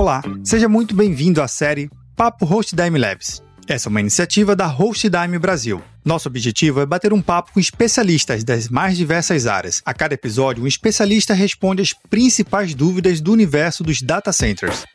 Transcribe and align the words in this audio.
Olá, 0.00 0.22
seja 0.42 0.66
muito 0.66 0.94
bem-vindo 0.94 1.42
à 1.42 1.46
série 1.46 1.90
Papo 2.16 2.46
HostDime 2.46 2.98
Labs. 2.98 3.42
Essa 3.68 3.86
é 3.86 3.90
uma 3.90 4.00
iniciativa 4.00 4.56
da 4.56 4.66
HostDime 4.66 5.38
Brasil. 5.38 5.82
Nosso 6.02 6.26
objetivo 6.26 6.80
é 6.80 6.86
bater 6.86 7.12
um 7.12 7.20
papo 7.20 7.52
com 7.52 7.60
especialistas 7.60 8.42
das 8.42 8.70
mais 8.70 8.96
diversas 8.96 9.46
áreas. 9.46 9.82
A 9.84 9.92
cada 9.92 10.14
episódio, 10.14 10.64
um 10.64 10.66
especialista 10.66 11.34
responde 11.34 11.82
as 11.82 11.92
principais 11.92 12.74
dúvidas 12.74 13.20
do 13.20 13.30
universo 13.30 13.84
dos 13.84 14.00
data 14.00 14.32
centers. 14.32 14.86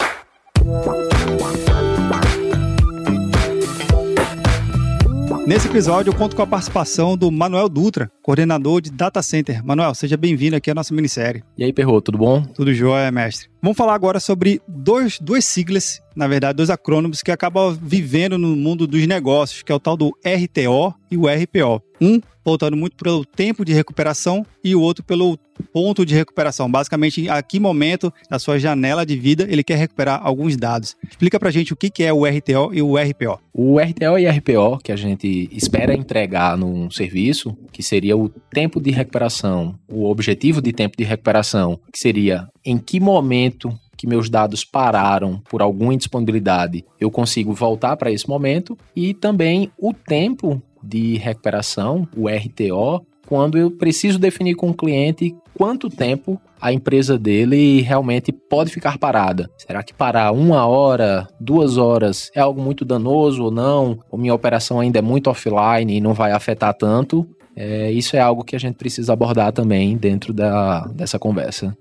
Nesse 5.46 5.68
episódio, 5.68 6.10
eu 6.10 6.18
conto 6.18 6.36
com 6.36 6.42
a 6.42 6.48
participação 6.48 7.16
do 7.16 7.30
Manuel 7.30 7.70
Dutra, 7.70 8.10
coordenador 8.26 8.82
de 8.82 8.90
Data 8.90 9.22
Center. 9.22 9.64
Manuel, 9.64 9.94
seja 9.94 10.18
bem-vindo 10.18 10.56
aqui 10.56 10.72
à 10.72 10.74
nossa 10.74 10.92
minissérie. 10.96 11.44
E 11.56 11.64
aí, 11.64 11.72
Perro, 11.72 12.02
tudo 12.02 12.18
bom? 12.18 12.42
Tudo 12.42 12.74
jóia, 12.74 13.12
mestre. 13.12 13.48
Vamos 13.62 13.78
falar 13.78 13.94
agora 13.94 14.20
sobre 14.20 14.60
dois, 14.68 15.20
duas 15.20 15.46
siglas, 15.46 16.02
na 16.16 16.28
verdade, 16.28 16.58
dois 16.58 16.72
acrônimos 16.72 17.22
que 17.22 17.30
acabam 17.30 17.78
vivendo 17.80 18.36
no 18.36 18.56
mundo 18.56 18.88
dos 18.88 19.06
negócios, 19.06 19.62
que 19.62 19.72
é 19.72 19.76
o 19.76 19.80
tal 19.80 19.96
do 19.96 20.08
RTO 20.26 20.92
e 21.12 21.18
o 21.18 21.28
RPO. 21.28 21.84
Um 22.02 22.20
voltando 22.46 22.78
muito 22.78 22.96
pelo 22.96 23.26
tempo 23.26 23.66
de 23.66 23.74
recuperação 23.74 24.46
e 24.64 24.76
o 24.76 24.82
outro 24.82 25.04
pelo 25.04 25.38
ponto 25.74 26.06
de 26.06 26.14
recuperação. 26.14 26.70
Basicamente, 26.70 27.28
a 27.28 27.42
que 27.42 27.60
momento 27.60 28.14
da 28.30 28.38
sua 28.38 28.60
janela 28.60 29.06
de 29.06 29.18
vida 29.18 29.48
ele 29.50 29.64
quer 29.64 29.78
recuperar 29.78 30.20
alguns 30.24 30.56
dados. 30.56 30.96
Explica 31.10 31.40
pra 31.40 31.50
gente 31.50 31.74
o 31.74 31.76
que 31.76 32.04
é 32.04 32.14
o 32.14 32.26
RTO 32.26 32.72
e 32.72 32.82
o 32.82 32.96
RPO. 32.98 33.40
O 33.52 33.80
RTO 33.80 34.20
e 34.20 34.30
RPO 34.30 34.80
que 34.84 34.92
a 34.92 34.96
gente 34.96 35.50
espera 35.52 35.96
entregar 35.96 36.56
num 36.58 36.92
serviço, 36.92 37.58
que 37.72 37.82
seria 37.82 38.15
o 38.16 38.30
tempo 38.30 38.82
de 38.82 38.92
recuperação, 38.92 39.76
o 39.88 40.06
objetivo 40.06 40.62
de 40.62 40.72
tempo 40.74 40.98
de 40.98 41.04
recuperação, 41.04 41.80
que 41.92 42.00
seria 42.00 42.48
em 42.64 42.78
que 42.78 43.00
momento 43.00 43.70
que 43.98 44.08
meus 44.08 44.30
dados 44.30 44.66
pararam 44.66 45.42
por 45.50 45.62
alguma 45.62 45.94
indisponibilidade, 45.94 46.84
eu 47.00 47.10
consigo 47.10 47.54
voltar 47.54 47.96
para 47.96 48.12
esse 48.12 48.28
momento 48.28 48.78
e 48.96 49.14
também 49.14 49.72
o 49.78 49.94
tempo 49.94 50.62
de 50.84 51.18
recuperação, 51.18 52.08
o 52.16 52.28
RTO, 52.28 53.06
quando 53.26 53.58
eu 53.58 53.72
preciso 53.72 54.20
definir 54.20 54.56
com 54.56 54.70
o 54.70 54.74
cliente 54.74 55.36
quanto 55.58 55.90
tempo 55.90 56.40
a 56.62 56.72
empresa 56.72 57.18
dele 57.18 57.82
realmente 57.82 58.32
pode 58.32 58.72
ficar 58.72 58.98
parada. 58.98 59.50
Será 59.58 59.84
que 59.84 59.94
parar 59.94 60.32
uma 60.32 60.66
hora, 60.66 61.28
duas 61.40 61.78
horas 61.78 62.30
é 62.36 62.40
algo 62.40 62.62
muito 62.62 62.86
danoso 62.86 63.44
ou 63.44 63.52
não? 63.52 64.00
Ou 64.10 64.18
minha 64.18 64.34
operação 64.34 64.80
ainda 64.80 65.00
é 65.00 65.02
muito 65.02 65.30
offline 65.30 65.96
e 65.96 66.02
não 66.02 66.14
vai 66.14 66.32
afetar 66.32 66.74
tanto? 66.74 67.28
É, 67.56 67.92
isso 67.92 68.16
é 68.16 68.20
algo 68.20 68.44
que 68.44 68.56
a 68.56 68.60
gente 68.60 68.76
precisa 68.76 69.14
abordar 69.14 69.52
também 69.52 69.96
dentro 69.98 70.34
da, 70.34 70.82
dessa 70.88 71.18
conversa. 71.18 71.76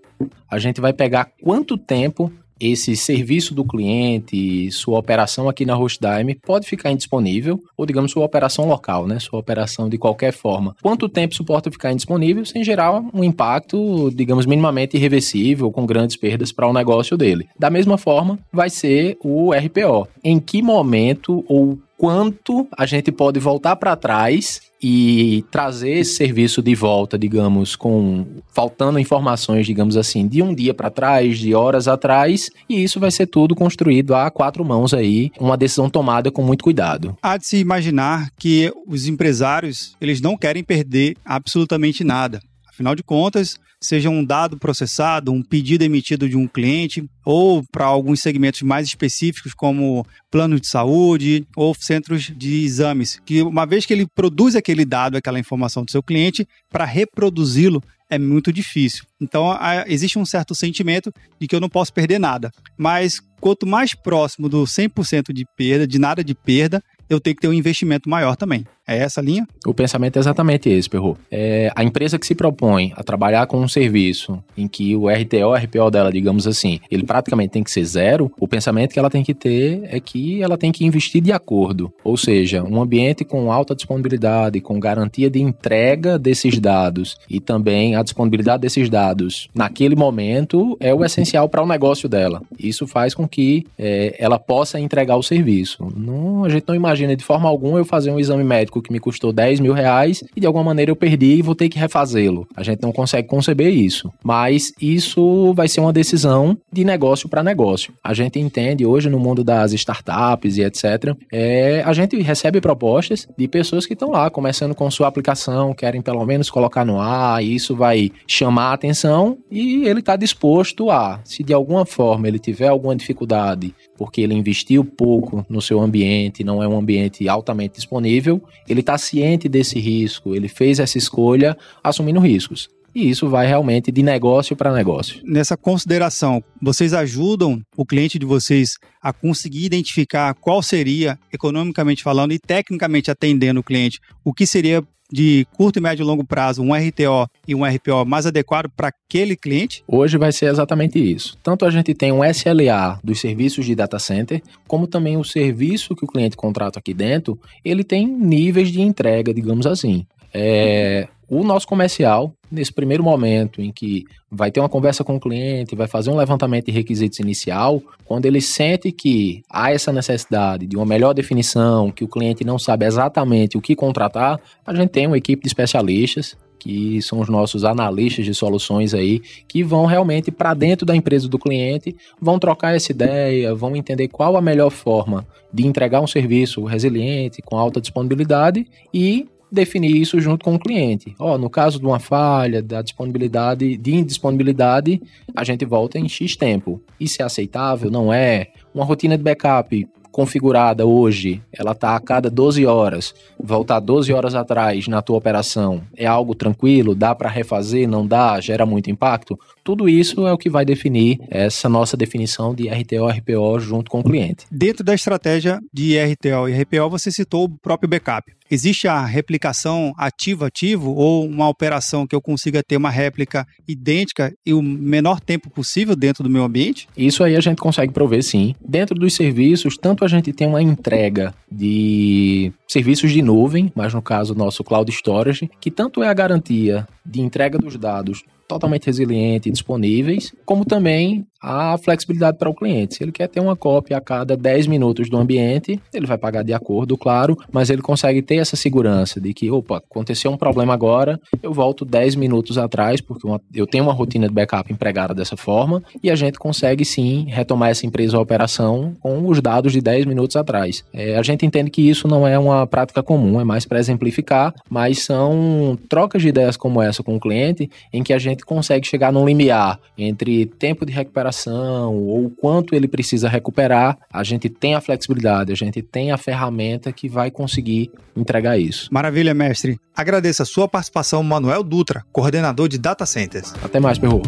A 0.49 0.59
gente 0.59 0.81
vai 0.81 0.93
pegar 0.93 1.31
quanto 1.43 1.77
tempo 1.77 2.33
esse 2.61 2.97
serviço 2.97 3.55
do 3.55 3.65
cliente, 3.65 4.71
sua 4.71 4.99
operação 4.99 5.49
aqui 5.49 5.67
na 5.67 5.75
Hostdime 5.75 6.37
pode 6.37 6.67
ficar 6.67 6.91
indisponível, 6.93 7.61
ou 7.77 7.85
digamos 7.85 8.13
sua 8.13 8.25
operação 8.25 8.67
local, 8.67 9.07
né, 9.07 9.19
sua 9.19 9.39
operação 9.39 9.89
de 9.89 9.99
qualquer 9.99 10.33
forma. 10.33 10.75
Quanto 10.83 11.09
tempo 11.09 11.35
suporta 11.35 11.71
ficar 11.71 11.93
indisponível 11.93 12.45
sem 12.45 12.63
gerar 12.65 13.03
um 13.13 13.25
impacto, 13.25 14.11
digamos, 14.15 14.47
minimamente 14.47 14.97
irreversível, 14.97 15.71
com 15.71 15.85
grandes 15.85 16.17
perdas 16.17 16.53
para 16.53 16.69
o 16.69 16.73
negócio 16.73 17.17
dele. 17.17 17.49
Da 17.59 17.71
mesma 17.71 17.99
forma, 17.99 18.39
vai 18.53 18.71
ser 18.71 19.19
o 19.23 19.53
RPO. 19.53 20.09
Em 20.23 20.39
que 20.39 20.63
momento 20.63 21.45
ou 21.49 21.79
quanto 22.05 22.69
a 22.77 22.85
gente 22.85 23.11
pode 23.11 23.41
voltar 23.41 23.77
para 23.77 23.97
trás 23.97 24.61
e 24.83 25.43
trazer 25.51 26.01
esse 26.01 26.17
serviço 26.17 26.61
de 26.61 26.75
volta, 26.75 27.19
digamos, 27.19 27.75
com 27.75 28.27
faltando 28.53 28.99
informações, 28.99 29.65
digamos 29.65 29.97
assim, 29.97 30.29
de 30.29 30.43
um 30.43 30.55
dia 30.55 30.75
para 30.75 30.91
trás, 30.91 31.39
de 31.39 31.55
horas 31.55 31.89
atrás, 31.89 32.51
e 32.69 32.85
isso 32.85 33.01
vai 33.01 33.11
ser 33.11 33.27
tudo 33.27 33.55
construído 33.55 34.15
a 34.15 34.31
quatro 34.31 34.63
mãos 34.63 34.93
aí, 34.93 35.31
uma 35.41 35.57
decisão 35.57 35.89
tomada 35.89 36.31
com 36.31 36.43
muito 36.43 36.63
cuidado. 36.63 37.17
Há 37.23 37.39
de 37.39 37.47
se 37.47 37.57
imaginar 37.57 38.29
que 38.39 38.71
os 38.87 39.09
empresários, 39.09 39.97
eles 39.99 40.21
não 40.21 40.37
querem 40.37 40.63
perder 40.63 41.17
absolutamente 41.25 42.05
nada. 42.05 42.39
Afinal 42.75 42.97
de 42.97 43.05
contas, 43.05 43.57
seja 43.81 44.11
um 44.11 44.25
dado 44.25 44.59
processado, 44.59 45.33
um 45.33 45.43
pedido 45.43 45.85
emitido 45.85 46.29
de 46.29 46.37
um 46.37 46.49
cliente, 46.49 47.09
ou 47.25 47.63
para 47.71 47.85
alguns 47.85 48.21
segmentos 48.21 48.63
mais 48.63 48.89
específicos, 48.89 49.55
como 49.55 50.05
planos 50.29 50.61
de 50.61 50.67
saúde 50.67 51.47
ou 51.57 51.73
centros 51.79 52.33
de 52.37 52.65
exames, 52.65 53.21
que 53.25 53.43
uma 53.43 53.65
vez 53.65 53.87
que 53.87 53.93
ele 53.93 54.07
produz 54.13 54.57
aquele 54.57 54.85
dado, 54.85 55.17
aquela 55.17 55.39
informação 55.39 55.85
do 55.85 55.91
seu 55.91 56.03
cliente, 56.03 56.49
para 56.69 56.85
reproduzi-lo 56.85 57.81
é 58.11 58.19
muito 58.19 58.53
difícil. 58.53 59.05
Então, 59.21 59.57
existe 59.87 60.19
um 60.19 60.27
certo 60.27 60.55
sentimento 60.55 61.13
de 61.41 61.47
que 61.47 61.55
eu 61.55 61.61
não 61.61 61.69
posso 61.69 61.93
perder 61.93 62.19
nada. 62.19 62.51
Mas 62.77 63.21
quanto 63.41 63.67
mais 63.67 63.95
próximo 63.95 64.49
do 64.49 64.65
100% 64.65 65.33
de 65.33 65.45
perda, 65.57 65.87
de 65.87 65.99
nada 65.99 66.23
de 66.23 66.35
perda, 66.35 66.83
eu 67.09 67.21
tenho 67.21 67.37
que 67.37 67.43
ter 67.43 67.49
um 67.49 67.53
investimento 67.53 68.09
maior 68.09 68.37
também. 68.37 68.67
É 68.87 68.99
essa 68.99 69.21
a 69.21 69.25
linha? 69.25 69.47
O 69.67 69.73
pensamento 69.73 70.17
é 70.17 70.21
exatamente 70.21 70.69
esse, 70.69 70.91
Perro. 70.91 71.17
É, 71.31 71.73
a 71.75 71.83
empresa 71.83 72.19
que 72.19 72.27
se 72.27 72.35
propõe 72.35 72.93
a 72.97 73.03
trabalhar 73.03 73.47
com 73.47 73.59
um 73.59 73.69
serviço 73.69 74.43
em 74.57 74.69
que 74.69 74.95
o 74.95 75.09
RTO, 75.09 75.55
RPO 75.55 75.91
dela, 75.91 76.13
digamos 76.13 76.47
assim, 76.47 76.81
ele 76.91 77.05
praticamente 77.05 77.51
tem 77.51 77.65
que 77.65 77.71
ser 77.71 77.85
zero, 77.85 78.31
o 78.39 78.47
pensamento 78.47 78.93
que 78.93 78.99
ela 78.99 79.09
tem 79.09 79.23
que 79.23 79.33
ter 79.33 79.83
é 79.85 79.99
que 79.99 80.43
ela 80.43 80.59
tem 80.59 80.71
que 80.71 80.85
investir 80.85 81.23
de 81.23 81.33
acordo. 81.33 81.93
Ou 82.05 82.17
seja, 82.17 82.63
um 82.63 82.81
ambiente 82.81 83.25
com 83.25 83.51
alta 83.51 83.75
disponibilidade, 83.75 84.61
com 84.61 84.79
garantia 84.79 85.31
de 85.31 85.41
entrega 85.41 86.19
desses 86.19 86.59
dados 86.59 87.17
e 87.29 87.41
também 87.41 87.97
a 87.97 88.03
disponibilidade 88.03 88.61
desses 88.61 88.91
dados 88.91 89.49
naquele 89.55 89.97
momento 89.97 90.77
é 90.79 90.93
o 90.93 91.05
essencial 91.05 91.49
para 91.49 91.63
o 91.63 91.67
negócio 91.67 92.09
dela. 92.09 92.43
Isso 92.59 92.87
faz 92.87 93.15
com 93.15 93.27
que 93.27 93.67
é, 93.79 94.15
ela 94.19 94.39
possa 94.39 94.79
entregar 94.79 95.17
o 95.17 95.23
serviço. 95.23 95.89
Não, 95.97 96.45
a 96.45 96.51
gente 96.51 96.65
não 96.69 96.75
imagina 96.75 97.17
de 97.17 97.25
forma 97.25 97.49
alguma 97.49 97.79
eu 97.79 97.85
fazer 97.85 98.11
um 98.11 98.21
exame 98.21 98.45
médico 98.45 98.74
que 98.83 98.93
me 98.93 99.01
custou 99.01 99.33
10 99.33 99.61
mil 99.61 99.73
reais 99.73 100.23
e 100.37 100.41
de 100.41 100.47
alguma 100.47 100.65
maneira 100.65 100.91
eu 100.91 100.97
perdi 100.97 101.37
e 101.37 101.43
vou 101.43 101.55
ter 101.55 101.69
que 101.69 101.79
refazê-lo. 101.79 102.47
A 102.57 102.63
gente 102.63 102.83
não 102.83 102.93
consegue 102.93 103.29
conceber 103.29 103.73
isso. 103.73 104.13
Mas 104.23 104.73
isso 104.81 105.53
vai 105.55 105.69
ser 105.69 105.81
uma 105.81 105.93
decisão 105.93 106.57
de 106.73 106.85
negócio 106.85 107.29
para 107.29 107.43
negócio. 107.43 107.93
A 108.03 108.15
gente 108.15 108.39
entende 108.39 108.87
hoje 108.87 109.09
no 109.09 109.19
mundo 109.19 109.43
das 109.45 109.73
startups 109.73 110.57
e 110.57 110.63
etc. 110.63 111.17
É, 111.33 111.83
a 111.85 111.93
gente 111.93 112.21
recebe 112.21 112.61
propostas 112.61 113.27
de 113.37 113.49
pessoas 113.49 113.87
que 113.87 113.95
estão 113.95 114.11
lá 114.11 114.31
começando 114.31 114.75
com 114.75 114.91
sua 114.91 115.09
aplicação, 115.09 115.75
querem 115.75 116.03
pelo 116.03 116.25
menos 116.25 116.51
colocar 116.51 116.85
no 116.85 117.01
ar, 117.01 117.43
e 117.43 117.55
isso 117.55 117.75
vai 117.75 118.11
chamar 118.27 118.71
a 118.71 118.73
atenção 118.75 119.39
e 119.51 119.85
ele 119.87 120.01
está 120.01 120.17
disposto 120.17 120.91
a, 120.91 121.21
se 121.25 121.43
de 121.43 121.53
alguma 121.53 121.85
forma 121.85 122.29
ele 122.29 122.39
tiver 122.39 122.69
alguma 122.69 122.97
dificuldade 122.97 123.75
porque 123.97 124.21
ele 124.21 124.35
investiu 124.35 124.85
pouco 124.85 125.45
no 125.49 125.61
seu 125.61 125.81
ambiente, 125.81 126.45
não 126.45 126.63
é 126.63 126.69
um 126.69 126.79
ambiente 126.79 127.29
altamente 127.29 127.77
disponível, 127.77 128.43
ele 128.69 128.81
está 128.81 128.97
ciente 128.99 129.49
desse 129.49 129.79
risco, 129.79 130.35
ele 130.35 130.49
fez 130.49 130.79
essa 130.79 130.99
escolha 130.99 131.57
assumindo 131.83 132.21
riscos. 132.21 132.69
E 132.95 133.11
isso 133.11 133.29
vai 133.29 133.47
realmente 133.47 133.91
de 133.91 134.03
negócio 134.05 134.55
para 134.55 134.73
negócio. 134.73 135.21
Nessa 135.25 135.57
consideração, 135.57 136.43
vocês 136.63 136.95
ajudam 136.95 137.61
o 137.77 137.85
cliente 137.85 138.21
de 138.21 138.25
vocês 138.25 138.79
a 139.03 139.13
conseguir 139.13 139.65
identificar 139.65 140.33
qual 140.35 140.63
seria, 140.63 141.19
economicamente 141.33 142.05
falando 142.05 142.33
e 142.33 142.39
tecnicamente 142.39 143.11
atendendo 143.11 143.59
o 143.59 143.65
cliente, 143.65 143.99
o 144.25 144.33
que 144.33 144.47
seria 144.47 144.83
de 145.15 145.47
curto, 145.53 145.81
médio 145.81 146.03
e 146.03 146.05
longo 146.05 146.25
prazo, 146.25 146.61
um 146.61 146.75
RTO 146.75 147.31
e 147.47 147.55
um 147.55 147.65
RPO 147.65 148.05
mais 148.05 148.27
adequado 148.27 148.69
para 148.77 148.89
aquele 148.89 149.37
cliente? 149.37 149.85
Hoje 149.87 150.19
vai 150.19 150.33
ser 150.33 150.47
exatamente 150.47 150.99
isso. 150.99 151.39
Tanto 151.41 151.65
a 151.65 151.71
gente 151.71 151.95
tem 151.95 152.11
um 152.11 152.25
SLA 152.25 152.99
dos 153.05 153.21
serviços 153.21 153.65
de 153.65 153.77
data 153.77 153.97
center, 154.01 154.43
como 154.67 154.89
também 154.89 155.17
o 155.17 155.23
serviço 155.23 155.95
que 155.95 156.05
o 156.05 156.09
cliente 156.09 156.37
contrata 156.37 156.81
aqui 156.81 156.93
dentro, 156.93 157.39
ele 157.65 157.85
tem 157.85 158.09
níveis 158.09 158.73
de 158.73 158.81
entrega, 158.81 159.33
digamos 159.33 159.67
assim. 159.67 160.05
É, 160.33 161.07
o 161.29 161.43
nosso 161.43 161.67
comercial, 161.67 162.35
nesse 162.51 162.73
primeiro 162.73 163.03
momento 163.03 163.61
em 163.61 163.73
que 163.73 164.05
vai 164.31 164.51
ter 164.51 164.61
uma 164.61 164.69
conversa 164.69 165.03
com 165.03 165.17
o 165.17 165.21
cliente, 165.21 165.75
vai 165.75 165.87
fazer 165.87 166.11
um 166.11 166.17
levantamento 166.17 166.67
de 166.67 166.73
requisitos 166.73 167.19
inicial, 167.19 167.83
quando 168.05 168.27
ele 168.27 168.41
sente 168.41 168.93
que 168.93 169.43
há 169.51 169.73
essa 169.73 169.93
necessidade 169.93 170.67
de 170.67 170.77
uma 170.77 170.87
melhor 170.87 171.15
definição, 171.15 171.91
que 171.91 172.05
o 172.05 172.09
cliente 172.09 172.45
não 172.45 172.59
sabe 172.59 172.85
exatamente 172.87 173.57
o 173.57 173.61
que 173.61 173.75
contratar, 173.75 174.41
a 174.67 174.75
gente 174.75 174.91
tem 174.91 175.07
uma 175.07 175.19
equipe 175.19 175.43
de 175.43 175.49
especialistas 175.49 176.37
que 176.65 177.03
são 177.03 177.21
os 177.21 177.29
nossos 177.29 177.63
analistas 177.63 178.25
de 178.25 178.33
soluções 178.33 178.95
aí, 178.95 179.21
que 179.47 179.63
vão 179.63 179.85
realmente 179.85 180.31
para 180.31 180.55
dentro 180.55 180.87
da 180.87 180.97
empresa 180.97 181.29
do 181.29 181.39
cliente, 181.39 181.95
vão 182.19 182.39
trocar 182.39 182.75
essa 182.75 182.91
ideia, 182.91 183.55
vão 183.55 183.77
entender 183.77 184.09
qual 184.09 184.35
a 184.35 184.41
melhor 184.41 184.71
forma 184.71 185.27
de 185.53 185.67
entregar 185.67 186.01
um 186.01 186.07
serviço 186.07 186.65
resiliente, 186.65 187.43
com 187.43 187.59
alta 187.59 187.83
disponibilidade 187.83 188.67
e 188.95 189.27
definir 189.55 189.97
isso 189.97 190.21
junto 190.21 190.45
com 190.45 190.55
o 190.55 190.59
cliente. 190.59 191.15
Ó, 191.19 191.39
no 191.39 191.49
caso 191.49 191.79
de 191.79 191.87
uma 191.87 191.99
falha, 191.99 192.63
da 192.63 192.83
disponibilidade, 192.83 193.77
de 193.77 193.95
indisponibilidade, 193.95 195.01
a 195.35 195.45
gente 195.45 195.65
volta 195.65 195.99
em 195.99 196.09
X 196.09 196.37
tempo. 196.37 196.83
Isso 196.99 197.23
é 197.23 197.25
aceitável? 197.25 197.91
Não 197.91 198.13
é? 198.13 198.49
Uma 198.75 198.85
rotina 198.85 199.17
de 199.17 199.23
backup 199.23 199.89
configurada 200.15 200.87
hoje, 200.87 201.43
ela 201.53 201.73
está 201.73 201.97
a 201.97 202.01
cada 202.01 202.31
12 202.31 202.65
horas, 202.65 203.13
voltar 203.37 203.81
12 203.81 204.13
horas 204.13 204.37
atrás 204.37 204.87
na 204.87 205.03
tua 205.03 205.17
operação, 205.17 205.83
é 205.97 206.07
algo 206.07 206.37
tranquilo? 206.37 206.95
Dá 206.95 207.13
para 207.17 207.29
refazer? 207.29 207.89
Não 207.89 208.07
dá? 208.07 208.41
Gera 208.41 208.65
muito 208.65 208.89
impacto? 208.89 209.37
Tudo 209.65 209.89
isso 209.89 210.25
é 210.25 210.33
o 210.33 210.39
que 210.39 210.49
vai 210.49 210.65
definir 210.65 211.19
essa 211.29 211.69
nossa 211.69 211.97
definição 211.97 212.55
de 212.55 212.69
RTO 212.69 213.09
RPO 213.09 213.59
junto 213.59 213.91
com 213.91 214.01
o 214.01 214.05
cliente. 214.05 214.47
Dentro 214.53 214.85
da 214.85 214.95
estratégia 214.95 215.59
de 215.73 215.99
RTO 215.99 216.49
e 216.49 216.63
RPO, 216.63 216.91
você 216.91 217.11
citou 217.11 217.47
o 217.47 217.49
próprio 217.49 217.89
backup. 217.89 218.31
Existe 218.51 218.87
a 218.87 219.05
replicação 219.05 219.95
ativo-ativo 219.97 220.95
ou 220.95 221.27
uma 221.27 221.49
operação 221.49 222.07
que 222.07 222.15
eu 222.15 222.21
consiga 222.21 222.63
ter 222.63 222.77
uma 222.77 222.91
réplica 222.91 223.47
idêntica 223.67 224.35
e 224.45 224.53
o 224.53 224.61
menor 224.61 225.19
tempo 225.19 225.49
possível 225.49 225.97
dentro 225.97 226.23
do 226.23 226.29
meu 226.29 226.45
ambiente? 226.45 226.87
Isso 226.95 227.25
aí 227.25 227.37
a 227.37 227.41
gente 227.41 227.57
consegue 227.57 227.93
prover 227.93 228.23
sim. 228.23 228.55
Dentro 228.61 228.95
dos 228.95 229.15
serviços, 229.15 229.79
tanto 229.79 230.04
a 230.05 230.09
gente 230.09 230.33
tem 230.33 230.47
uma 230.47 230.63
entrega 230.63 231.35
de 231.51 232.53
serviços 232.69 233.13
de 233.13 233.23
nuvem, 233.23 233.73
mas 233.75 233.95
no 233.95 234.03
caso 234.03 234.35
nosso 234.35 234.63
cloud 234.63 234.91
storage, 234.91 235.51
que 235.61 235.71
tanto 235.71 236.03
é 236.03 236.09
a 236.09 236.15
garantia 236.15 236.87
de 237.05 237.21
entrega 237.21 237.59
dos 237.59 237.77
dados 237.77 238.23
totalmente 238.49 238.87
resiliente 238.87 239.49
e 239.49 239.53
disponíveis, 239.53 240.33
como 240.45 240.65
também 240.65 241.27
a 241.45 241.77
flexibilidade 241.77 242.39
para 242.39 242.49
o 242.49 242.55
cliente. 242.55 242.95
Se 242.95 243.05
ele 243.05 243.13
quer 243.13 243.29
ter 243.29 243.39
uma 243.39 243.55
cópia 243.55 243.99
a 243.99 244.01
cada 244.01 244.35
10 244.35 244.67
minutos 244.67 245.11
do 245.11 245.19
ambiente, 245.19 245.79
ele 245.93 246.07
vai 246.07 246.17
pagar 246.17 246.43
de 246.43 246.55
acordo, 246.55 246.97
claro, 246.97 247.37
mas 247.53 247.69
ele 247.69 247.83
consegue 247.83 248.23
ter 248.23 248.37
essa 248.37 248.57
segurança 248.57 249.21
de 249.21 249.35
que, 249.35 249.51
opa, 249.51 249.77
aconteceu 249.77 250.31
um 250.31 250.39
problema 250.39 250.73
agora, 250.73 251.21
eu 251.43 251.53
volto 251.53 251.85
10 251.85 252.15
minutos 252.17 252.57
atrás, 252.57 253.03
porque 253.03 253.27
uma, 253.27 253.39
eu 253.55 253.67
tenho 253.67 253.85
uma 253.85 253.93
rotina 253.93 254.27
de 254.27 254.33
backup 254.33 254.73
empregada 254.73 255.13
dessa 255.13 255.37
forma, 255.37 255.83
e 256.03 256.11
a 256.11 256.17
gente 256.17 256.39
consegue 256.39 256.83
sim 256.83 257.27
retomar 257.29 257.69
essa 257.69 257.85
empresa 257.85 258.17
a 258.17 258.21
operação 258.21 258.95
com 259.01 259.29
os 259.29 259.43
dados 259.43 259.73
de 259.73 259.83
10 259.83 260.07
minutos 260.07 260.37
atrás. 260.37 260.83
É, 260.95 261.17
a 261.17 261.23
gente 261.23 261.45
entende 261.45 261.71
que 261.71 261.83
isso 261.83 262.09
não 262.09 262.27
é 262.27 262.39
uma 262.39 262.67
prática 262.67 263.03
comum, 263.03 263.39
é 263.39 263.45
mais 263.45 263.67
para 263.67 263.79
exemplificar, 263.79 264.55
mas 264.71 265.01
são 265.01 265.79
trocas 265.91 266.23
de 266.23 266.29
ideias 266.29 266.57
como 266.57 266.81
essa 266.81 267.03
com 267.03 267.17
o 267.17 267.21
cliente 267.21 267.71
em 267.93 268.03
que 268.03 268.15
a 268.15 268.19
gente 268.19 268.34
consegue 268.43 268.87
chegar 268.87 269.13
num 269.13 269.27
limiar 269.27 269.79
entre 269.99 270.47
tempo 270.47 270.87
de 270.87 270.93
recuperação 270.93 271.95
ou 271.95 272.31
quanto 272.31 272.75
ele 272.75 272.89
precisa 272.89 273.29
recuperar, 273.29 273.99
a 274.11 274.25
gente 274.25 274.49
tem 274.49 274.75
a 274.75 274.81
flexibilidade, 274.81 275.53
a 275.53 275.57
gente 275.57 275.83
tem 275.83 276.11
a 276.11 276.17
ferramenta 276.17 276.91
que 276.91 277.09
vai 277.09 277.31
conseguir 277.31 277.91
entregar 278.17 278.59
isso. 278.59 278.89
Maravilha, 278.91 279.35
mestre. 279.35 279.79
Agradeço 279.95 280.43
a 280.43 280.47
sua 280.47 280.67
participação, 280.67 281.23
Manuel 281.23 281.63
Dutra, 281.63 282.05
coordenador 282.11 282.69
de 282.69 282.79
Data 282.79 283.05
Centers. 283.05 283.55
Até 283.63 283.79
mais, 283.79 283.99
Perro. 283.99 284.23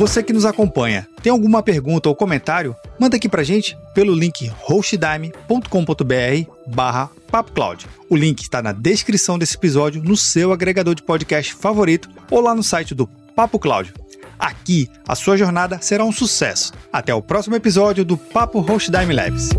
Você 0.00 0.22
que 0.22 0.32
nos 0.32 0.46
acompanha, 0.46 1.06
tem 1.22 1.30
alguma 1.30 1.62
pergunta 1.62 2.08
ou 2.08 2.16
comentário? 2.16 2.74
Manda 2.98 3.18
aqui 3.18 3.28
pra 3.28 3.42
gente 3.42 3.76
pelo 3.92 4.14
link 4.14 4.50
hostdime.com.br 4.62 6.50
barra 6.66 7.10
PapoCloud. 7.30 7.86
O 8.08 8.16
link 8.16 8.40
está 8.40 8.62
na 8.62 8.72
descrição 8.72 9.38
desse 9.38 9.56
episódio, 9.56 10.02
no 10.02 10.16
seu 10.16 10.54
agregador 10.54 10.94
de 10.94 11.02
podcast 11.02 11.52
favorito 11.52 12.08
ou 12.30 12.40
lá 12.40 12.54
no 12.54 12.62
site 12.62 12.94
do 12.94 13.06
Papo 13.36 13.58
Cloud. 13.58 13.92
Aqui, 14.38 14.88
a 15.06 15.14
sua 15.14 15.36
jornada 15.36 15.78
será 15.82 16.02
um 16.02 16.12
sucesso. 16.12 16.72
Até 16.90 17.14
o 17.14 17.20
próximo 17.20 17.56
episódio 17.56 18.02
do 18.02 18.16
Papo 18.16 18.58
Hostdime 18.60 19.12
Labs. 19.12 19.50